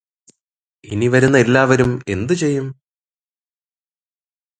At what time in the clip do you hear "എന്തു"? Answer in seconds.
2.07-2.33